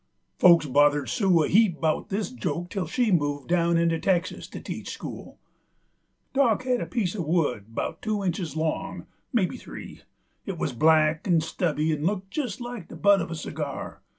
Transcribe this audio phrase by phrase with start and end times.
[0.39, 4.59] Folks bothered Sue a heap 'bout this joke till she moved down into Texas to
[4.59, 5.37] teach school.
[6.33, 10.01] Dock had a piece uv wood 'bout two inches long, maybe three:
[10.43, 14.01] it wuz black 'nd stubby 'nd looked jest like the butt uv a cigar.